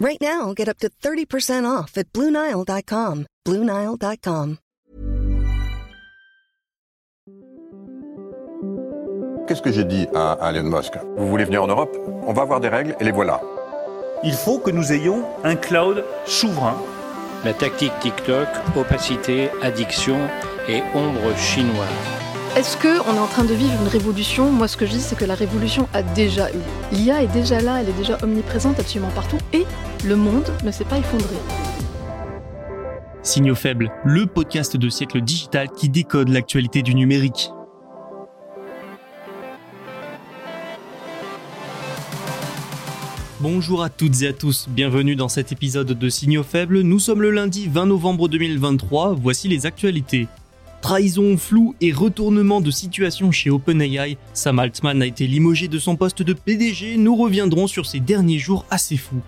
Right 0.00 0.18
now, 0.22 0.54
get 0.54 0.66
up 0.66 0.78
to 0.78 0.88
30% 0.88 1.66
off 1.66 1.98
at 1.98 2.10
BlueNile.com. 2.14 3.26
BlueNile.com. 3.46 4.56
Qu'est-ce 9.46 9.60
que 9.60 9.70
j'ai 9.72 9.84
dit 9.84 10.06
à, 10.14 10.32
à 10.32 10.52
Elon 10.52 10.70
Musk? 10.70 10.94
Vous 11.18 11.28
voulez 11.28 11.44
venir 11.44 11.62
en 11.62 11.66
Europe? 11.66 11.94
On 12.26 12.32
va 12.32 12.42
avoir 12.42 12.60
des 12.60 12.68
règles 12.68 12.96
et 12.98 13.04
les 13.04 13.10
voilà. 13.10 13.42
Il 14.24 14.32
faut 14.32 14.58
que 14.58 14.70
nous 14.70 14.92
ayons 14.92 15.24
un 15.44 15.56
cloud 15.56 16.02
souverain. 16.24 16.76
La 17.44 17.52
tactique 17.52 17.92
TikTok, 18.00 18.48
opacité, 18.76 19.50
addiction 19.60 20.16
et 20.68 20.82
ombre 20.94 21.36
chinoise. 21.36 22.29
Est-ce 22.56 22.76
qu'on 22.76 23.14
est 23.14 23.18
en 23.18 23.28
train 23.28 23.44
de 23.44 23.54
vivre 23.54 23.80
une 23.80 23.86
révolution? 23.86 24.50
Moi, 24.50 24.66
ce 24.66 24.76
que 24.76 24.84
je 24.84 24.90
dis, 24.90 25.00
c'est 25.00 25.16
que 25.16 25.24
la 25.24 25.36
révolution 25.36 25.88
a 25.94 26.02
déjà 26.02 26.50
eu. 26.50 26.58
L'IA 26.90 27.22
est 27.22 27.32
déjà 27.32 27.60
là, 27.60 27.80
elle 27.80 27.88
est 27.88 27.96
déjà 27.96 28.18
omniprésente 28.24 28.80
absolument 28.80 29.12
partout, 29.14 29.38
et 29.52 29.64
le 30.04 30.16
monde 30.16 30.52
ne 30.64 30.72
s'est 30.72 30.84
pas 30.84 30.98
effondré. 30.98 31.36
Signaux 33.22 33.54
faibles, 33.54 33.92
le 34.04 34.26
podcast 34.26 34.76
de 34.76 34.88
siècle 34.88 35.20
digital 35.20 35.68
qui 35.70 35.88
décode 35.88 36.28
l'actualité 36.28 36.82
du 36.82 36.96
numérique. 36.96 37.52
Bonjour 43.38 43.84
à 43.84 43.90
toutes 43.90 44.22
et 44.22 44.26
à 44.26 44.32
tous, 44.32 44.66
bienvenue 44.68 45.14
dans 45.14 45.28
cet 45.28 45.52
épisode 45.52 45.92
de 45.92 46.08
Signaux 46.08 46.42
faibles. 46.42 46.80
Nous 46.80 46.98
sommes 46.98 47.22
le 47.22 47.30
lundi 47.30 47.68
20 47.68 47.86
novembre 47.86 48.28
2023, 48.28 49.14
voici 49.14 49.46
les 49.46 49.66
actualités. 49.66 50.26
Trahison, 50.82 51.36
flou 51.36 51.74
et 51.80 51.92
retournement 51.92 52.60
de 52.60 52.70
situation 52.70 53.30
chez 53.30 53.50
OpenAI, 53.50 54.16
Sam 54.32 54.58
Altman 54.58 55.02
a 55.02 55.06
été 55.06 55.26
limogé 55.26 55.68
de 55.68 55.78
son 55.78 55.94
poste 55.94 56.22
de 56.22 56.32
PDG, 56.32 56.96
nous 56.96 57.16
reviendrons 57.16 57.66
sur 57.66 57.84
ces 57.84 58.00
derniers 58.00 58.38
jours 58.38 58.64
assez 58.70 58.96
fous. 58.96 59.20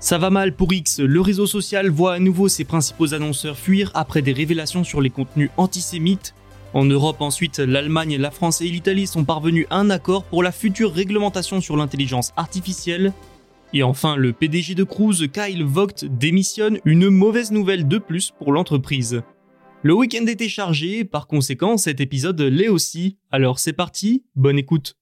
Ça 0.00 0.18
va 0.18 0.30
mal 0.30 0.54
pour 0.54 0.72
X, 0.72 1.00
le 1.00 1.20
réseau 1.20 1.46
social 1.46 1.90
voit 1.90 2.14
à 2.14 2.18
nouveau 2.18 2.48
ses 2.48 2.64
principaux 2.64 3.12
annonceurs 3.12 3.58
fuir 3.58 3.90
après 3.94 4.22
des 4.22 4.32
révélations 4.32 4.82
sur 4.82 5.00
les 5.00 5.10
contenus 5.10 5.50
antisémites. 5.56 6.34
En 6.72 6.84
Europe 6.84 7.20
ensuite, 7.20 7.58
l'Allemagne, 7.58 8.16
la 8.16 8.30
France 8.30 8.60
et 8.62 8.68
l'Italie 8.68 9.06
sont 9.06 9.24
parvenus 9.24 9.66
à 9.70 9.76
un 9.76 9.90
accord 9.90 10.24
pour 10.24 10.42
la 10.42 10.52
future 10.52 10.92
réglementation 10.92 11.60
sur 11.60 11.76
l'intelligence 11.76 12.32
artificielle. 12.36 13.12
Et 13.72 13.82
enfin, 13.82 14.16
le 14.16 14.32
PDG 14.32 14.74
de 14.74 14.84
Cruise, 14.84 15.28
Kyle 15.32 15.64
Vogt, 15.64 16.04
démissionne, 16.04 16.78
une 16.84 17.08
mauvaise 17.08 17.50
nouvelle 17.50 17.86
de 17.86 17.98
plus 17.98 18.30
pour 18.30 18.52
l'entreprise. 18.52 19.22
Le 19.86 19.92
week-end 19.92 20.24
était 20.26 20.48
chargé, 20.48 21.04
par 21.04 21.26
conséquent 21.26 21.76
cet 21.76 22.00
épisode 22.00 22.40
l'est 22.40 22.68
aussi. 22.68 23.18
Alors 23.30 23.58
c'est 23.58 23.74
parti, 23.74 24.24
bonne 24.34 24.58
écoute. 24.58 24.96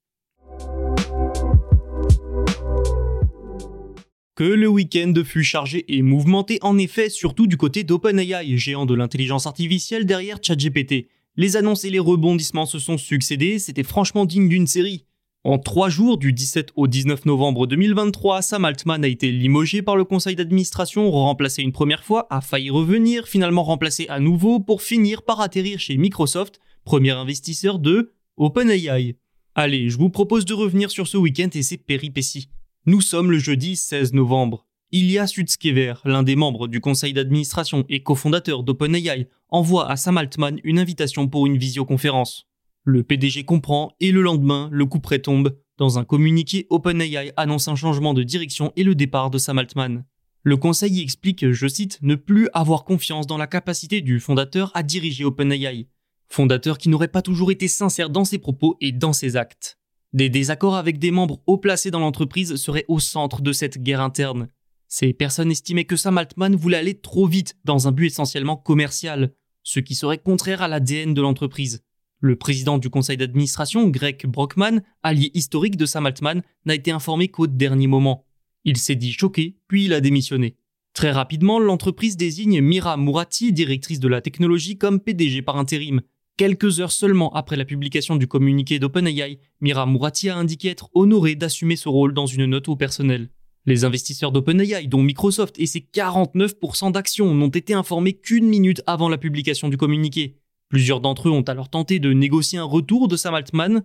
Que 4.34 4.42
le 4.42 4.66
week-end 4.66 5.14
fut 5.24 5.44
chargé 5.44 5.84
et 5.86 6.02
mouvementé 6.02 6.58
en 6.62 6.78
effet, 6.78 7.10
surtout 7.10 7.46
du 7.46 7.56
côté 7.56 7.84
d'OpenAI, 7.84 8.56
géant 8.56 8.84
de 8.84 8.94
l'intelligence 8.94 9.46
artificielle 9.46 10.04
derrière 10.04 10.38
ChatGPT. 10.42 11.06
Les 11.36 11.56
annonces 11.56 11.84
et 11.84 11.90
les 11.90 12.00
rebondissements 12.00 12.66
se 12.66 12.80
sont 12.80 12.98
succédés, 12.98 13.60
c'était 13.60 13.84
franchement 13.84 14.24
digne 14.24 14.48
d'une 14.48 14.66
série. 14.66 15.06
En 15.44 15.58
trois 15.58 15.88
jours, 15.88 16.18
du 16.18 16.32
17 16.32 16.70
au 16.76 16.86
19 16.86 17.24
novembre 17.24 17.66
2023, 17.66 18.42
Sam 18.42 18.64
Altman 18.64 19.02
a 19.02 19.08
été 19.08 19.32
limogé 19.32 19.82
par 19.82 19.96
le 19.96 20.04
conseil 20.04 20.36
d'administration, 20.36 21.10
remplacé 21.10 21.62
une 21.62 21.72
première 21.72 22.04
fois, 22.04 22.28
a 22.30 22.40
failli 22.40 22.70
revenir, 22.70 23.26
finalement 23.26 23.64
remplacé 23.64 24.06
à 24.08 24.20
nouveau, 24.20 24.60
pour 24.60 24.82
finir 24.82 25.22
par 25.22 25.40
atterrir 25.40 25.80
chez 25.80 25.96
Microsoft, 25.96 26.60
premier 26.84 27.10
investisseur 27.10 27.80
de 27.80 28.12
OpenAI. 28.36 29.16
Allez, 29.56 29.90
je 29.90 29.98
vous 29.98 30.10
propose 30.10 30.44
de 30.44 30.54
revenir 30.54 30.92
sur 30.92 31.08
ce 31.08 31.16
week-end 31.16 31.50
et 31.54 31.62
ses 31.64 31.76
péripéties. 31.76 32.48
Nous 32.86 33.00
sommes 33.00 33.32
le 33.32 33.40
jeudi 33.40 33.74
16 33.74 34.12
novembre. 34.12 34.64
Ilya 34.92 35.26
Sutskever, 35.26 35.94
l'un 36.04 36.22
des 36.22 36.36
membres 36.36 36.68
du 36.68 36.80
conseil 36.80 37.14
d'administration 37.14 37.84
et 37.88 38.04
cofondateur 38.04 38.62
d'OpenAI, 38.62 39.26
envoie 39.48 39.90
à 39.90 39.96
Sam 39.96 40.18
Altman 40.18 40.60
une 40.62 40.78
invitation 40.78 41.26
pour 41.26 41.46
une 41.48 41.58
visioconférence. 41.58 42.46
Le 42.84 43.04
PDG 43.04 43.44
comprend 43.44 43.94
et 44.00 44.10
le 44.10 44.22
lendemain, 44.22 44.68
le 44.72 44.86
coup 44.86 44.98
près 44.98 45.20
tombe. 45.20 45.56
Dans 45.78 46.00
un 46.00 46.04
communiqué, 46.04 46.66
OpenAI 46.68 47.32
annonce 47.36 47.68
un 47.68 47.76
changement 47.76 48.12
de 48.12 48.24
direction 48.24 48.72
et 48.74 48.82
le 48.82 48.96
départ 48.96 49.30
de 49.30 49.38
Sam 49.38 49.58
Altman. 49.58 50.04
Le 50.42 50.56
conseil 50.56 50.94
y 50.94 51.00
explique, 51.00 51.52
je 51.52 51.68
cite, 51.68 52.00
ne 52.02 52.16
plus 52.16 52.48
avoir 52.52 52.82
confiance 52.82 53.28
dans 53.28 53.38
la 53.38 53.46
capacité 53.46 54.00
du 54.00 54.18
fondateur 54.18 54.72
à 54.74 54.82
diriger 54.82 55.24
OpenAI. 55.24 55.86
Fondateur 56.28 56.76
qui 56.76 56.88
n'aurait 56.88 57.06
pas 57.06 57.22
toujours 57.22 57.52
été 57.52 57.68
sincère 57.68 58.10
dans 58.10 58.24
ses 58.24 58.38
propos 58.38 58.76
et 58.80 58.90
dans 58.90 59.12
ses 59.12 59.36
actes. 59.36 59.78
Des 60.12 60.28
désaccords 60.28 60.74
avec 60.74 60.98
des 60.98 61.12
membres 61.12 61.40
haut 61.46 61.58
placés 61.58 61.92
dans 61.92 62.00
l'entreprise 62.00 62.56
seraient 62.56 62.84
au 62.88 62.98
centre 62.98 63.42
de 63.42 63.52
cette 63.52 63.80
guerre 63.80 64.00
interne. 64.00 64.48
Ces 64.88 65.12
personnes 65.12 65.52
estimaient 65.52 65.84
que 65.84 65.96
Sam 65.96 66.18
Altman 66.18 66.56
voulait 66.56 66.78
aller 66.78 67.00
trop 67.00 67.28
vite 67.28 67.56
dans 67.64 67.86
un 67.86 67.92
but 67.92 68.06
essentiellement 68.06 68.56
commercial, 68.56 69.32
ce 69.62 69.78
qui 69.78 69.94
serait 69.94 70.18
contraire 70.18 70.62
à 70.62 70.68
l'ADN 70.68 71.14
de 71.14 71.22
l'entreprise. 71.22 71.84
Le 72.24 72.36
président 72.36 72.78
du 72.78 72.88
conseil 72.88 73.16
d'administration, 73.16 73.88
Greg 73.88 74.26
Brockman, 74.28 74.78
allié 75.02 75.32
historique 75.34 75.76
de 75.76 75.86
Sam 75.86 76.06
Altman, 76.06 76.42
n'a 76.66 76.76
été 76.76 76.92
informé 76.92 77.26
qu'au 77.26 77.48
dernier 77.48 77.88
moment. 77.88 78.24
Il 78.64 78.76
s'est 78.76 78.94
dit 78.94 79.12
choqué, 79.12 79.56
puis 79.66 79.86
il 79.86 79.92
a 79.92 80.00
démissionné. 80.00 80.54
Très 80.94 81.10
rapidement, 81.10 81.58
l'entreprise 81.58 82.16
désigne 82.16 82.60
Mira 82.60 82.96
Mourati, 82.96 83.52
directrice 83.52 83.98
de 83.98 84.06
la 84.06 84.20
technologie, 84.20 84.78
comme 84.78 85.00
PDG 85.00 85.42
par 85.42 85.56
intérim. 85.56 86.00
Quelques 86.36 86.78
heures 86.78 86.92
seulement 86.92 87.32
après 87.34 87.56
la 87.56 87.64
publication 87.64 88.14
du 88.14 88.28
communiqué 88.28 88.78
d'OpenAI, 88.78 89.40
Mira 89.60 89.84
Mourati 89.84 90.28
a 90.28 90.36
indiqué 90.36 90.68
être 90.68 90.90
honorée 90.94 91.34
d'assumer 91.34 91.74
ce 91.74 91.88
rôle 91.88 92.14
dans 92.14 92.26
une 92.26 92.46
note 92.46 92.68
au 92.68 92.76
personnel. 92.76 93.30
Les 93.66 93.84
investisseurs 93.84 94.30
d'OpenAI, 94.30 94.86
dont 94.86 95.02
Microsoft 95.02 95.58
et 95.58 95.66
ses 95.66 95.80
49% 95.80 96.92
d'actions, 96.92 97.34
n'ont 97.34 97.48
été 97.48 97.74
informés 97.74 98.12
qu'une 98.12 98.46
minute 98.46 98.80
avant 98.86 99.08
la 99.08 99.18
publication 99.18 99.68
du 99.68 99.76
communiqué. 99.76 100.36
Plusieurs 100.72 101.00
d'entre 101.00 101.28
eux 101.28 101.32
ont 101.32 101.42
alors 101.42 101.68
tenté 101.68 101.98
de 101.98 102.14
négocier 102.14 102.58
un 102.58 102.64
retour 102.64 103.06
de 103.06 103.18
Sam 103.18 103.34
Altman. 103.34 103.82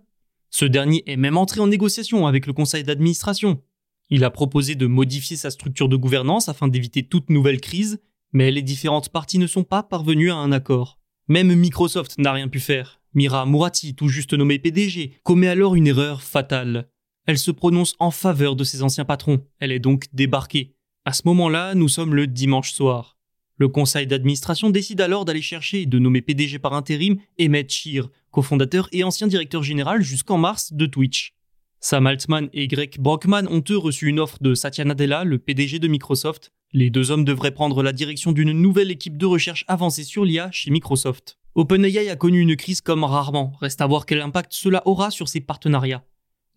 Ce 0.50 0.64
dernier 0.64 1.03
est 1.06 1.18
même 1.18 1.36
entré 1.36 1.59
en 1.59 1.68
négociation 1.68 2.28
avec 2.28 2.48
le 2.48 2.53
conseil 2.53 2.86
d'administration. 2.86 3.62
Il 4.09 4.24
a 4.24 4.30
proposé 4.30 4.75
de 4.75 4.88
modifier 4.88 5.36
sa 5.36 5.52
structure 5.52 5.90
de 5.90 5.97
gouvernance 5.97 6.47
afin 6.47 6.70
d'éviter 6.70 7.03
toute 7.03 7.30
nouvelle 7.30 7.59
crise, 7.59 8.00
mais 8.31 8.52
les 8.52 8.62
différentes 8.62 9.09
parties 9.09 9.38
ne 9.38 9.47
sont 9.47 9.66
pas 9.66 9.84
parvenues 9.84 10.31
à 10.31 10.38
un 10.38 10.53
accord. 10.53 10.97
Même 11.28 11.53
Microsoft 11.53 12.18
n'a 12.20 12.31
rien 12.31 12.47
pu 12.47 12.62
faire. 12.62 13.02
Mira 13.14 13.46
Mourati, 13.46 13.94
tout 13.94 14.08
juste 14.08 14.31
nommée 14.31 14.58
PDG, 14.58 15.20
commet 15.24 15.50
alors 15.50 15.76
une 15.76 15.88
erreur 15.88 16.22
fatale. 16.22 16.88
Elle 17.26 17.38
se 17.38 17.52
prononce 17.52 17.96
en 18.00 18.12
faveur 18.12 18.56
de 18.56 18.64
ses 18.64 18.81
anciens 18.81 19.03
patrons. 19.03 19.44
Elle 19.59 19.74
est 19.74 19.80
donc 19.80 20.06
débarquée. 20.14 20.74
À 21.03 21.12
ce 21.12 21.24
moment-là, 21.26 21.76
nous 21.76 21.90
sommes 21.90 22.16
le 22.16 22.28
dimanche 22.28 22.72
soir. 22.72 23.16
Le 23.59 23.68
conseil 23.68 24.06
d'administration 24.06 24.69
décide 24.69 25.01
alors 25.01 25.25
d'aller 25.25 25.41
chercher 25.41 25.81
et 25.81 25.85
de 25.88 25.97
nommer 25.97 26.22
PDG 26.22 26.59
par 26.59 26.73
intérim 26.73 27.18
Emmett 27.41 27.72
Shear, 27.72 28.09
cofondateur 28.29 28.88
et 28.91 29.03
ancien 29.03 29.25
directeur 29.25 29.63
général 29.63 30.01
jusqu'en 30.01 30.38
mars 30.38 30.73
de 30.73 30.85
Twitch. 30.85 31.34
Sam 31.79 32.06
Altman 32.06 32.50
et 32.53 32.67
Greg 32.67 33.00
Brockman 33.00 33.47
ont 33.50 33.63
eux 33.69 33.78
reçu 33.78 34.07
une 34.07 34.19
offre 34.19 34.38
de 34.41 34.53
Satya 34.53 34.85
Nadella, 34.85 35.23
le 35.23 35.40
PDG 35.40 35.79
de 35.79 35.88
Microsoft. 35.88 36.51
Les 36.72 36.91
deux 36.91 37.09
hommes 37.09 37.25
devraient 37.25 37.53
prendre 37.53 37.81
la 37.81 37.94
direction 37.94 38.31
d'une 38.31 38.51
nouvelle 38.51 38.91
équipe 38.91 39.17
de 39.17 39.25
recherche 39.25 39.66
avancée 39.67 40.03
sur 40.03 40.23
l'IA 40.23 40.51
chez 40.51 40.69
Microsoft. 40.69 41.38
OpenAI 41.56 42.09
a 42.09 42.16
connu 42.16 42.40
une 42.40 42.55
crise 42.55 42.82
comme 42.82 43.03
rarement, 43.03 43.53
reste 43.59 43.82
à 43.82 43.87
voir 43.87 44.05
quel 44.05 44.22
impact 44.22 44.53
cela 44.53 44.84
aura 44.85 45.09
sur 45.09 45.28
ses 45.28 45.41
partenariats. 45.41 46.03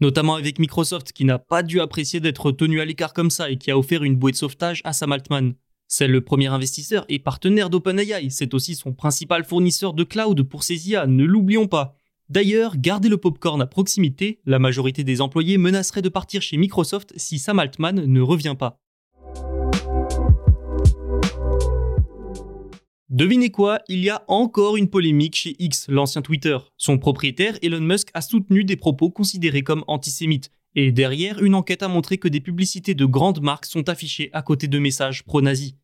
Notamment 0.00 0.34
avec 0.34 0.58
Microsoft 0.58 1.12
qui 1.12 1.24
n'a 1.24 1.38
pas 1.38 1.62
dû 1.62 1.80
apprécier 1.80 2.20
d'être 2.20 2.52
tenu 2.52 2.80
à 2.80 2.84
l'écart 2.84 3.14
comme 3.14 3.30
ça 3.30 3.50
et 3.50 3.56
qui 3.56 3.70
a 3.70 3.78
offert 3.78 4.02
une 4.04 4.16
bouée 4.16 4.32
de 4.32 4.36
sauvetage 4.36 4.82
à 4.84 4.92
Sam 4.92 5.12
Altman. 5.12 5.54
C'est 5.92 6.06
le 6.06 6.20
premier 6.20 6.46
investisseur 6.46 7.04
et 7.08 7.18
partenaire 7.18 7.68
d'OpenAI, 7.68 8.30
c'est 8.30 8.54
aussi 8.54 8.76
son 8.76 8.92
principal 8.92 9.42
fournisseur 9.42 9.92
de 9.92 10.04
cloud 10.04 10.40
pour 10.44 10.62
ses 10.62 10.88
IA, 10.88 11.08
ne 11.08 11.24
l'oublions 11.24 11.66
pas. 11.66 11.96
D'ailleurs, 12.28 12.76
gardez 12.76 13.08
le 13.08 13.16
popcorn 13.16 13.60
à 13.60 13.66
proximité, 13.66 14.38
la 14.46 14.60
majorité 14.60 15.02
des 15.02 15.20
employés 15.20 15.58
menaceraient 15.58 16.00
de 16.00 16.08
partir 16.08 16.42
chez 16.42 16.56
Microsoft 16.58 17.12
si 17.16 17.40
Sam 17.40 17.58
Altman 17.58 18.06
ne 18.06 18.20
revient 18.20 18.54
pas. 18.56 18.78
Devinez 23.08 23.50
quoi, 23.50 23.80
il 23.88 23.98
y 23.98 24.10
a 24.10 24.22
encore 24.28 24.76
une 24.76 24.88
polémique 24.88 25.34
chez 25.34 25.56
X, 25.58 25.86
l'ancien 25.88 26.22
Twitter. 26.22 26.56
Son 26.76 26.98
propriétaire, 26.98 27.58
Elon 27.62 27.80
Musk, 27.80 28.10
a 28.14 28.20
soutenu 28.20 28.62
des 28.62 28.76
propos 28.76 29.10
considérés 29.10 29.62
comme 29.62 29.82
antisémites. 29.88 30.52
Et 30.76 30.92
derrière, 30.92 31.42
une 31.42 31.56
enquête 31.56 31.82
a 31.82 31.88
montré 31.88 32.18
que 32.18 32.28
des 32.28 32.40
publicités 32.40 32.94
de 32.94 33.04
grandes 33.04 33.42
marques 33.42 33.66
sont 33.66 33.88
affichées 33.88 34.30
à 34.32 34.42
côté 34.42 34.68
de 34.68 34.78
messages 34.78 35.24
pro-nazis. 35.24 35.74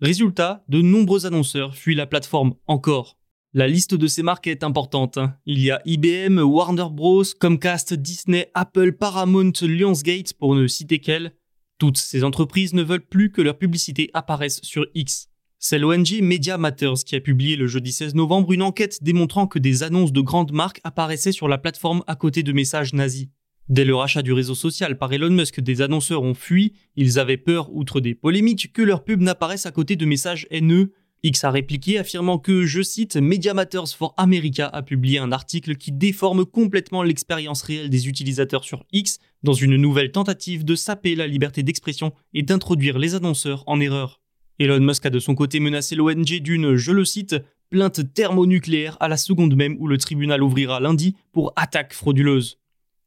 Résultat, 0.00 0.64
de 0.68 0.82
nombreux 0.82 1.26
annonceurs 1.26 1.76
fuient 1.76 1.94
la 1.94 2.06
plateforme 2.06 2.54
encore. 2.66 3.16
La 3.52 3.68
liste 3.68 3.94
de 3.94 4.08
ces 4.08 4.24
marques 4.24 4.48
est 4.48 4.64
importante. 4.64 5.16
Hein. 5.16 5.36
Il 5.46 5.60
y 5.60 5.70
a 5.70 5.80
IBM, 5.84 6.40
Warner 6.40 6.86
Bros, 6.90 7.22
Comcast, 7.38 7.94
Disney, 7.94 8.50
Apple, 8.54 8.92
Paramount, 8.92 9.52
Lionsgate 9.62 10.32
pour 10.34 10.56
ne 10.56 10.66
citer 10.66 10.98
qu'elles. 10.98 11.32
Toutes 11.78 11.98
ces 11.98 12.24
entreprises 12.24 12.74
ne 12.74 12.82
veulent 12.82 13.06
plus 13.06 13.30
que 13.30 13.42
leur 13.42 13.56
publicité 13.56 14.10
apparaisse 14.12 14.60
sur 14.62 14.86
X. 14.94 15.28
C'est 15.60 15.78
l'ONG 15.78 16.20
Media 16.20 16.58
Matters 16.58 17.04
qui 17.06 17.14
a 17.14 17.20
publié 17.20 17.54
le 17.54 17.68
jeudi 17.68 17.92
16 17.92 18.16
novembre 18.16 18.52
une 18.52 18.62
enquête 18.62 19.02
démontrant 19.02 19.46
que 19.46 19.60
des 19.60 19.84
annonces 19.84 20.12
de 20.12 20.20
grandes 20.20 20.52
marques 20.52 20.80
apparaissaient 20.82 21.32
sur 21.32 21.46
la 21.46 21.58
plateforme 21.58 22.02
à 22.08 22.16
côté 22.16 22.42
de 22.42 22.52
messages 22.52 22.92
nazis. 22.92 23.28
Dès 23.70 23.86
le 23.86 23.94
rachat 23.94 24.20
du 24.20 24.34
réseau 24.34 24.54
social 24.54 24.98
par 24.98 25.10
Elon 25.10 25.30
Musk, 25.30 25.58
des 25.60 25.80
annonceurs 25.80 26.22
ont 26.22 26.34
fui, 26.34 26.74
ils 26.96 27.18
avaient 27.18 27.38
peur, 27.38 27.74
outre 27.74 28.00
des 28.00 28.14
polémiques, 28.14 28.74
que 28.74 28.82
leurs 28.82 29.04
pubs 29.04 29.22
n'apparaissent 29.22 29.64
à 29.64 29.70
côté 29.70 29.96
de 29.96 30.04
messages 30.04 30.46
haineux. 30.50 30.92
X 31.22 31.44
a 31.44 31.50
répliqué 31.50 31.98
affirmant 31.98 32.38
que, 32.38 32.66
je 32.66 32.82
cite, 32.82 33.16
Media 33.16 33.54
Matters 33.54 33.96
for 33.96 34.12
America 34.18 34.66
a 34.66 34.82
publié 34.82 35.18
un 35.18 35.32
article 35.32 35.76
qui 35.76 35.92
déforme 35.92 36.44
complètement 36.44 37.02
l'expérience 37.02 37.62
réelle 37.62 37.88
des 37.88 38.06
utilisateurs 38.06 38.64
sur 38.64 38.84
X 38.92 39.18
dans 39.42 39.54
une 39.54 39.76
nouvelle 39.76 40.12
tentative 40.12 40.66
de 40.66 40.74
saper 40.74 41.14
la 41.14 41.26
liberté 41.26 41.62
d'expression 41.62 42.12
et 42.34 42.42
d'introduire 42.42 42.98
les 42.98 43.14
annonceurs 43.14 43.64
en 43.66 43.80
erreur. 43.80 44.20
Elon 44.58 44.80
Musk 44.80 45.06
a 45.06 45.10
de 45.10 45.18
son 45.18 45.34
côté 45.34 45.58
menacé 45.58 45.94
l'ONG 45.94 46.38
d'une, 46.42 46.76
je 46.76 46.92
le 46.92 47.06
cite, 47.06 47.36
plainte 47.70 48.12
thermonucléaire 48.12 48.98
à 49.00 49.08
la 49.08 49.16
seconde 49.16 49.56
même 49.56 49.78
où 49.80 49.88
le 49.88 49.96
tribunal 49.96 50.42
ouvrira 50.42 50.80
lundi 50.80 51.16
pour 51.32 51.54
attaque 51.56 51.94
frauduleuse. 51.94 52.58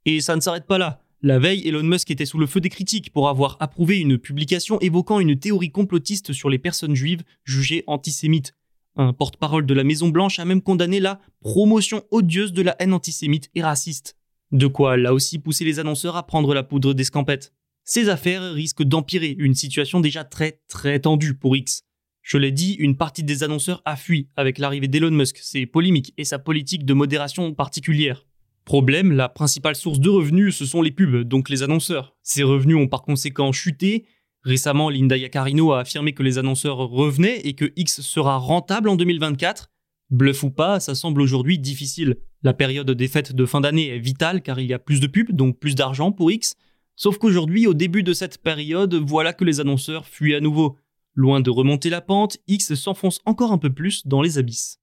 Et 0.08 0.22
ça 0.22 0.38
ne 0.38 0.42
s'arrête 0.42 0.66
pas 0.66 0.78
là. 0.78 1.04
La 1.22 1.38
veille, 1.38 1.68
Elon 1.68 1.84
Musk 1.84 2.10
était 2.10 2.26
sous 2.26 2.38
le 2.38 2.48
feu 2.48 2.62
des 2.62 2.70
critiques 2.70 3.12
pour 3.12 3.28
avoir 3.28 3.58
approuvé 3.60 4.00
une 4.00 4.18
publication 4.18 4.80
évoquant 4.80 5.20
une 5.20 5.38
théorie 5.38 5.70
complotiste 5.70 6.32
sur 6.32 6.50
les 6.50 6.60
personnes 6.60 6.96
juives 6.96 7.24
jugées 7.44 7.84
antisémites. 7.88 8.56
Un 8.96 9.12
porte-parole 9.12 9.66
de 9.66 9.74
la 9.74 9.84
Maison 9.84 10.08
Blanche 10.08 10.40
a 10.40 10.46
même 10.46 10.62
condamné 10.62 11.02
la 11.02 11.20
promotion 11.42 12.06
odieuse 12.10 12.54
de 12.54 12.62
la 12.62 12.78
haine 12.80 12.94
antisémite 12.94 13.50
et 13.54 13.62
raciste. 13.62 14.16
De 14.54 14.68
quoi 14.68 14.96
là 14.96 15.14
aussi 15.14 15.40
pousser 15.40 15.66
les 15.66 15.78
annonceurs 15.78 16.16
à 16.16 16.26
prendre 16.26 16.54
la 16.54 16.64
poudre 16.64 16.94
d'escampette. 16.94 17.52
Ces 17.84 18.08
affaires 18.08 18.54
risquent 18.54 18.84
d'empirer 18.84 19.36
une 19.38 19.56
situation 19.56 20.00
déjà 20.00 20.24
très 20.24 20.62
très 20.70 21.02
tendue 21.02 21.34
pour 21.34 21.58
X. 21.58 21.84
Je 22.22 22.38
l'ai 22.38 22.54
dit, 22.54 22.76
une 22.76 22.96
partie 22.96 23.24
des 23.24 23.44
annonceurs 23.44 23.82
a 23.84 23.98
fui 23.98 24.30
avec 24.38 24.58
l'arrivée 24.58 24.88
d'Elon 24.88 25.12
Musk, 25.12 25.38
ses 25.40 25.66
polémiques 25.66 26.14
et 26.18 26.24
sa 26.24 26.40
politique 26.40 26.86
de 26.86 26.94
modération 26.94 27.54
particulière. 27.54 28.27
Problème, 28.68 29.14
la 29.14 29.30
principale 29.30 29.78
source 29.78 30.02
de 30.02 30.10
revenus, 30.10 30.54
ce 30.54 30.66
sont 30.66 30.82
les 30.82 30.92
pubs, 30.92 31.24
donc 31.24 31.48
les 31.48 31.64
annonceurs. 31.64 32.18
Ces 32.22 32.44
revenus 32.44 32.76
ont 32.76 32.90
par 32.90 33.02
conséquent 33.02 33.54
chuté. 33.54 34.04
Récemment, 34.44 34.90
Linda 34.90 35.16
Yacarino 35.16 35.72
a 35.72 35.80
affirmé 35.80 36.12
que 36.12 36.22
les 36.22 36.38
annonceurs 36.38 36.76
revenaient 36.76 37.40
et 37.46 37.54
que 37.54 37.72
X 37.78 38.02
sera 38.02 38.36
rentable 38.36 38.90
en 38.90 38.98
2024. 38.98 39.72
Bluff 40.10 40.44
ou 40.44 40.50
pas, 40.50 40.82
ça 40.82 40.96
semble 40.96 41.22
aujourd'hui 41.22 41.58
difficile. 41.58 42.18
La 42.44 42.54
période 42.54 42.92
des 42.92 43.08
fêtes 43.08 43.34
de 43.34 43.46
fin 43.46 43.62
d'année 43.62 43.88
est 43.88 44.00
vitale 44.00 44.42
car 44.42 44.60
il 44.60 44.68
y 44.68 44.74
a 44.74 44.80
plus 44.80 45.00
de 45.00 45.08
pubs, 45.08 45.32
donc 45.32 45.58
plus 45.60 45.74
d'argent 45.74 46.12
pour 46.12 46.30
X. 46.30 46.56
Sauf 46.98 47.20
qu'aujourd'hui, 47.20 47.68
au 47.68 47.74
début 47.74 48.04
de 48.04 48.12
cette 48.12 48.38
période, 48.38 48.96
voilà 48.96 49.32
que 49.32 49.46
les 49.46 49.62
annonceurs 49.62 50.06
fuient 50.06 50.36
à 50.36 50.42
nouveau. 50.42 50.76
Loin 51.14 51.40
de 51.40 51.50
remonter 51.50 51.90
la 51.90 52.02
pente, 52.02 52.38
X 52.50 52.76
s'enfonce 52.76 53.22
encore 53.24 53.54
un 53.54 53.60
peu 53.60 53.74
plus 53.74 54.06
dans 54.06 54.22
les 54.22 54.38
abysses. 54.38 54.82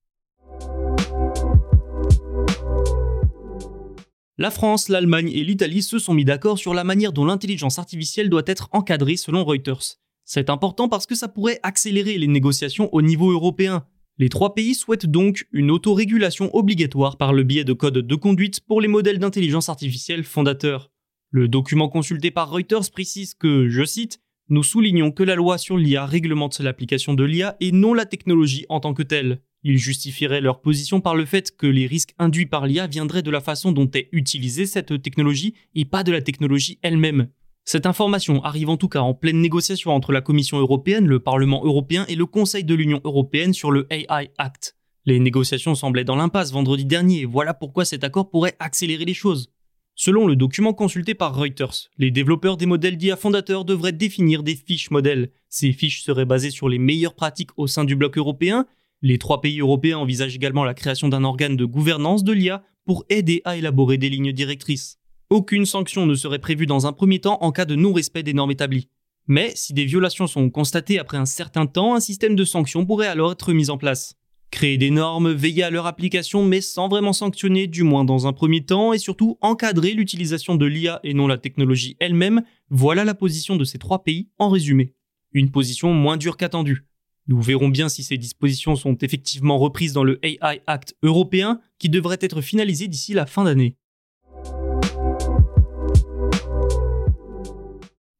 La 4.37 4.51
France, 4.51 4.89
l'Allemagne 4.89 5.31
et 5.33 5.45
l'Italie 5.45 5.81
se 5.81 5.97
sont 5.97 6.13
mis 6.13 6.25
d'accord 6.25 6.57
sur 6.57 6.73
la 6.73 6.83
manière 6.83 7.13
dont 7.13 7.23
l'intelligence 7.23 7.79
artificielle 7.79 8.29
doit 8.29 8.43
être 8.47 8.67
encadrée 8.73 9.15
selon 9.15 9.45
Reuters. 9.45 9.95
C'est 10.25 10.49
important 10.49 10.89
parce 10.89 11.05
que 11.05 11.15
ça 11.15 11.29
pourrait 11.29 11.61
accélérer 11.63 12.17
les 12.17 12.27
négociations 12.27 12.93
au 12.93 13.01
niveau 13.01 13.31
européen. 13.31 13.85
Les 14.17 14.27
trois 14.27 14.53
pays 14.53 14.75
souhaitent 14.75 15.05
donc 15.05 15.47
une 15.53 15.71
autorégulation 15.71 16.53
obligatoire 16.53 17.15
par 17.15 17.31
le 17.31 17.43
biais 17.43 17.63
de 17.63 17.71
codes 17.71 17.99
de 17.99 18.15
conduite 18.15 18.59
pour 18.59 18.81
les 18.81 18.89
modèles 18.89 19.19
d'intelligence 19.19 19.69
artificielle 19.69 20.25
fondateurs. 20.25 20.91
Le 21.29 21.47
document 21.47 21.87
consulté 21.87 22.29
par 22.29 22.49
Reuters 22.49 22.91
précise 22.91 23.35
que, 23.35 23.69
je 23.69 23.85
cite, 23.85 24.19
Nous 24.49 24.63
soulignons 24.63 25.11
que 25.11 25.23
la 25.23 25.35
loi 25.35 25.57
sur 25.57 25.77
l'IA 25.77 26.05
réglemente 26.05 26.59
l'application 26.59 27.13
de 27.13 27.23
l'IA 27.23 27.55
et 27.61 27.71
non 27.71 27.93
la 27.93 28.05
technologie 28.05 28.65
en 28.67 28.81
tant 28.81 28.93
que 28.93 29.03
telle. 29.03 29.39
Ils 29.67 29.79
justifieraient 29.79 30.41
leur 30.41 30.61
position 30.61 31.01
par 31.01 31.15
le 31.15 31.25
fait 31.25 31.57
que 31.57 31.65
les 31.65 31.87
risques 31.87 32.13
induits 32.19 32.45
par 32.45 32.67
l'IA 32.67 32.85
viendraient 32.85 33.23
de 33.23 33.31
la 33.31 33.41
façon 33.41 33.71
dont 33.71 33.89
est 33.95 34.09
utilisée 34.11 34.67
cette 34.67 35.01
technologie 35.01 35.55
et 35.73 35.85
pas 35.85 36.03
de 36.03 36.11
la 36.11 36.21
technologie 36.21 36.77
elle-même. 36.83 37.29
Cette 37.63 37.87
information 37.87 38.43
arrive 38.43 38.69
en 38.69 38.77
tout 38.77 38.89
cas 38.89 38.99
en 38.99 39.15
pleine 39.15 39.41
négociation 39.41 39.89
entre 39.89 40.11
la 40.11 40.21
Commission 40.21 40.59
européenne, 40.59 41.07
le 41.07 41.19
Parlement 41.19 41.65
européen 41.65 42.05
et 42.07 42.13
le 42.13 42.27
Conseil 42.27 42.63
de 42.63 42.75
l'Union 42.75 43.01
européenne 43.03 43.53
sur 43.53 43.71
le 43.71 43.87
AI 43.89 44.29
Act. 44.37 44.75
Les 45.05 45.19
négociations 45.19 45.73
semblaient 45.73 46.03
dans 46.03 46.15
l'impasse 46.15 46.51
vendredi 46.51 46.85
dernier, 46.85 47.25
voilà 47.25 47.55
pourquoi 47.55 47.85
cet 47.85 48.03
accord 48.03 48.29
pourrait 48.29 48.55
accélérer 48.59 49.05
les 49.05 49.15
choses. 49.15 49.49
Selon 49.95 50.27
le 50.27 50.35
document 50.35 50.73
consulté 50.73 51.15
par 51.15 51.35
Reuters, 51.35 51.89
les 51.97 52.11
développeurs 52.11 52.57
des 52.57 52.67
modèles 52.67 52.97
d'IA 52.97 53.15
fondateurs 53.15 53.65
devraient 53.65 53.93
définir 53.93 54.43
des 54.43 54.55
fiches 54.55 54.91
modèles. 54.91 55.31
Ces 55.49 55.73
fiches 55.73 56.03
seraient 56.03 56.25
basées 56.25 56.51
sur 56.51 56.69
les 56.69 56.77
meilleures 56.77 57.15
pratiques 57.15 57.57
au 57.57 57.65
sein 57.65 57.83
du 57.83 57.95
bloc 57.95 58.15
européen 58.19 58.67
les 59.01 59.17
trois 59.17 59.41
pays 59.41 59.59
européens 59.59 59.99
envisagent 59.99 60.35
également 60.35 60.63
la 60.63 60.73
création 60.73 61.09
d'un 61.09 61.23
organe 61.23 61.55
de 61.55 61.65
gouvernance 61.65 62.23
de 62.23 62.31
l'IA 62.31 62.63
pour 62.85 63.05
aider 63.09 63.41
à 63.45 63.57
élaborer 63.57 63.97
des 63.97 64.09
lignes 64.09 64.31
directrices. 64.31 64.99
Aucune 65.29 65.65
sanction 65.65 66.05
ne 66.05 66.15
serait 66.15 66.39
prévue 66.39 66.67
dans 66.67 66.85
un 66.85 66.93
premier 66.93 67.19
temps 67.19 67.39
en 67.41 67.51
cas 67.51 67.65
de 67.65 67.75
non-respect 67.75 68.23
des 68.23 68.33
normes 68.33 68.51
établies. 68.51 68.89
Mais 69.27 69.51
si 69.55 69.73
des 69.73 69.85
violations 69.85 70.27
sont 70.27 70.49
constatées 70.49 70.99
après 70.99 71.17
un 71.17 71.25
certain 71.25 71.65
temps, 71.65 71.95
un 71.95 71.99
système 71.99 72.35
de 72.35 72.45
sanctions 72.45 72.85
pourrait 72.85 73.07
alors 73.07 73.31
être 73.31 73.53
mis 73.53 73.71
en 73.71 73.77
place. 73.77 74.15
Créer 74.51 74.77
des 74.77 74.91
normes, 74.91 75.31
veiller 75.31 75.63
à 75.63 75.71
leur 75.71 75.87
application 75.87 76.45
mais 76.45 76.61
sans 76.61 76.87
vraiment 76.87 77.11
sanctionner, 77.11 77.65
du 77.65 77.81
moins 77.81 78.05
dans 78.05 78.27
un 78.27 78.33
premier 78.33 78.63
temps, 78.63 78.93
et 78.93 78.99
surtout 78.99 79.37
encadrer 79.41 79.93
l'utilisation 79.93 80.55
de 80.55 80.65
l'IA 80.65 80.99
et 81.03 81.15
non 81.15 81.27
la 81.27 81.39
technologie 81.39 81.97
elle-même, 81.99 82.43
voilà 82.69 83.03
la 83.03 83.15
position 83.15 83.55
de 83.55 83.63
ces 83.63 83.79
trois 83.79 84.03
pays 84.03 84.29
en 84.37 84.49
résumé. 84.49 84.93
Une 85.33 85.51
position 85.51 85.91
moins 85.91 86.17
dure 86.17 86.37
qu'attendue. 86.37 86.85
Nous 87.27 87.41
verrons 87.41 87.69
bien 87.69 87.89
si 87.89 88.03
ces 88.03 88.17
dispositions 88.17 88.75
sont 88.75 88.95
effectivement 88.99 89.57
reprises 89.57 89.93
dans 89.93 90.03
le 90.03 90.23
AI 90.23 90.61
Act 90.67 90.95
européen 91.01 91.59
qui 91.79 91.89
devrait 91.89 92.19
être 92.21 92.41
finalisé 92.41 92.87
d'ici 92.87 93.13
la 93.13 93.25
fin 93.25 93.45
d'année. 93.45 93.77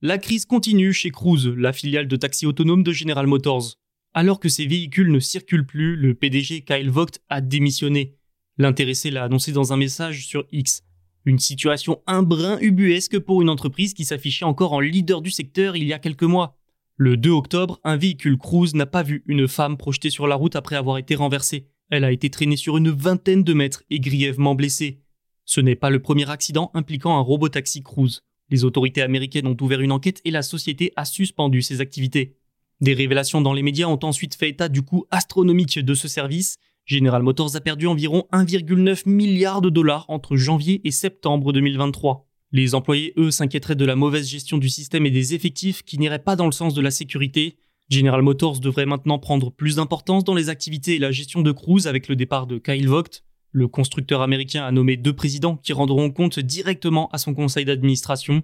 La 0.02 0.18
crise 0.18 0.46
continue 0.46 0.92
chez 0.92 1.12
Cruise, 1.12 1.48
la 1.48 1.72
filiale 1.72 2.08
de 2.08 2.16
taxi 2.16 2.48
autonome 2.48 2.84
de 2.84 2.92
General 2.92 3.28
Motors. 3.28 3.76
Alors 4.16 4.40
que 4.40 4.50
ces 4.50 4.66
véhicules 4.66 5.12
ne 5.12 5.20
circulent 5.20 5.66
plus, 5.66 5.96
le 5.96 6.16
PDG 6.16 6.64
Kyle 6.64 6.90
Vogt 6.90 7.20
a 7.30 7.42
démissionné. 7.42 8.16
L'intéressé 8.58 9.12
l'a 9.12 9.26
annoncé 9.26 9.52
dans 9.52 9.72
un 9.72 9.78
message 9.78 10.26
sur 10.26 10.46
X. 10.52 10.84
Une 11.26 11.40
situation 11.40 12.02
un 12.08 12.24
brin 12.24 12.58
ubuesque 12.60 13.20
pour 13.20 13.42
une 13.42 13.50
entreprise 13.50 13.94
qui 13.94 14.06
s'affichait 14.06 14.46
encore 14.46 14.74
en 14.74 14.80
leader 14.80 15.22
du 15.22 15.32
secteur 15.32 15.76
il 15.76 15.88
y 15.88 15.94
a 15.94 16.00
quelques 16.00 16.24
mois. 16.24 16.55
Le 16.98 17.18
2 17.18 17.30
octobre, 17.32 17.82
un 17.84 17.98
véhicule 17.98 18.38
Cruise 18.38 18.74
n'a 18.74 18.86
pas 18.86 19.04
vu 19.04 19.26
une 19.28 19.50
femme 19.50 19.76
projetée 19.76 20.10
sur 20.10 20.28
la 20.28 20.36
route 20.36 20.56
après 20.56 20.78
avoir 20.78 20.98
été 20.98 21.16
renversée. 21.16 21.68
Elle 21.90 22.06
a 22.06 22.12
été 22.14 22.30
traînée 22.30 22.56
sur 22.56 22.78
une 22.78 22.90
vingtaine 22.90 23.44
de 23.44 23.54
mètres 23.54 23.84
et 23.90 24.00
grièvement 24.00 24.56
blessée. 24.56 25.02
Ce 25.44 25.60
n'est 25.60 25.76
pas 25.76 25.90
le 25.90 26.02
premier 26.02 26.30
accident 26.30 26.72
impliquant 26.74 27.18
un 27.18 27.22
robotaxi 27.22 27.84
Cruise. 27.84 28.22
Les 28.50 28.64
autorités 28.64 29.02
américaines 29.02 29.46
ont 29.46 29.58
ouvert 29.60 29.82
une 29.82 29.92
enquête 29.92 30.22
et 30.24 30.32
la 30.32 30.42
société 30.42 30.94
a 30.96 31.04
suspendu 31.04 31.62
ses 31.62 31.82
activités. 31.82 32.38
Des 32.80 32.94
révélations 32.94 33.42
dans 33.42 33.54
les 33.54 33.64
médias 33.64 33.88
ont 33.88 34.00
ensuite 34.04 34.36
fait 34.36 34.50
état 34.50 34.70
du 34.70 34.82
coût 34.82 35.06
astronomique 35.12 35.78
de 35.78 35.94
ce 35.96 36.08
service. 36.08 36.56
General 36.86 37.22
Motors 37.22 37.58
a 37.58 37.62
perdu 37.62 37.88
environ 37.88 38.26
1,9 38.32 39.10
milliard 39.10 39.60
de 39.60 39.70
dollars 39.70 40.06
entre 40.08 40.38
janvier 40.38 40.80
et 40.86 40.92
septembre 40.92 41.52
2023. 41.52 42.25
Les 42.52 42.76
employés, 42.76 43.14
eux, 43.18 43.32
s'inquiéteraient 43.32 43.76
de 43.76 43.86
la 43.86 43.96
mauvaise 43.96 44.30
gestion 44.30 44.58
du 44.58 44.70
système 44.70 45.06
et 45.06 45.12
des 45.12 45.34
effectifs 45.34 45.84
qui 45.84 45.98
n'iraient 45.98 46.20
pas 46.20 46.36
dans 46.36 46.46
le 46.46 46.52
sens 46.52 46.74
de 46.74 46.82
la 46.82 46.92
sécurité. 46.92 47.58
General 47.90 48.22
Motors 48.22 48.60
devrait 48.60 48.86
maintenant 48.86 49.20
prendre 49.20 49.52
plus 49.52 49.76
d'importance 49.76 50.24
dans 50.24 50.36
les 50.36 50.50
activités 50.50 50.96
et 50.96 51.00
la 51.00 51.12
gestion 51.12 51.42
de 51.42 51.52
Cruise 51.52 51.88
avec 51.88 52.08
le 52.08 52.16
départ 52.16 52.48
de 52.48 52.58
Kyle 52.58 52.88
Vogt. 52.88 53.24
Le 53.52 53.68
constructeur 53.68 54.22
américain 54.22 54.66
a 54.66 54.72
nommé 54.72 54.98
deux 54.98 55.14
présidents 55.14 55.58
qui 55.58 55.74
rendront 55.74 56.12
compte 56.12 56.40
directement 56.40 57.10
à 57.12 57.18
son 57.18 57.34
conseil 57.34 57.66
d'administration. 57.66 58.44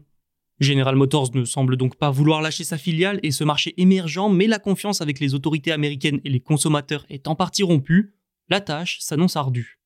General 0.59 0.95
Motors 0.95 1.35
ne 1.35 1.43
semble 1.43 1.75
donc 1.75 1.95
pas 1.95 2.11
vouloir 2.11 2.41
lâcher 2.41 2.63
sa 2.63 2.77
filiale 2.77 3.19
et 3.23 3.31
ce 3.31 3.43
marché 3.43 3.73
émergent, 3.77 4.29
mais 4.31 4.47
la 4.47 4.59
confiance 4.59 5.01
avec 5.01 5.19
les 5.19 5.33
autorités 5.33 5.71
américaines 5.71 6.21
et 6.23 6.29
les 6.29 6.39
consommateurs 6.39 7.05
est 7.09 7.27
en 7.27 7.35
partie 7.35 7.63
rompue. 7.63 8.13
La 8.47 8.61
tâche 8.61 8.99
s'annonce 8.99 9.35
ardue. 9.35 9.80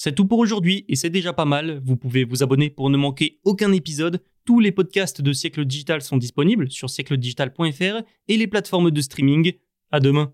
C'est 0.00 0.14
tout 0.14 0.26
pour 0.26 0.38
aujourd'hui 0.38 0.84
et 0.88 0.94
c'est 0.94 1.10
déjà 1.10 1.32
pas 1.32 1.44
mal. 1.44 1.82
Vous 1.84 1.96
pouvez 1.96 2.22
vous 2.22 2.44
abonner 2.44 2.70
pour 2.70 2.88
ne 2.88 2.96
manquer 2.96 3.40
aucun 3.42 3.72
épisode. 3.72 4.22
Tous 4.44 4.60
les 4.60 4.70
podcasts 4.70 5.20
de 5.20 5.32
Siècle 5.32 5.64
Digital 5.64 6.02
sont 6.02 6.18
disponibles 6.18 6.70
sur 6.70 6.88
siècledigital.fr 6.88 8.04
et 8.28 8.36
les 8.36 8.46
plateformes 8.46 8.92
de 8.92 9.00
streaming. 9.00 9.54
À 9.90 9.98
demain. 9.98 10.32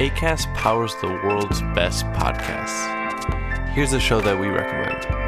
ACAST 0.00 0.48
powers 0.54 0.96
the 1.00 1.06
world's 1.24 1.62
best 1.76 2.04
podcasts. 2.06 2.88
Here's 3.76 3.92
a 3.92 4.00
show 4.00 4.20
that 4.20 4.40
we 4.40 4.48
recommend. 4.48 5.27